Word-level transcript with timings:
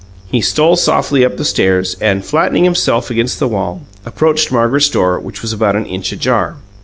He 0.31 0.41
stole 0.41 0.77
softly 0.77 1.23
up 1.23 1.37
the 1.37 1.45
stairs, 1.45 1.95
and, 2.01 2.25
flattening 2.25 2.63
himself 2.63 3.11
against 3.11 3.37
the 3.37 3.47
wall, 3.47 3.83
approached 4.03 4.51
Margaret's 4.51 4.89
door, 4.89 5.19
which 5.19 5.43
was 5.43 5.53
about 5.53 5.75
an 5.75 5.85
inch 5.85 6.11
ajar. 6.11 6.55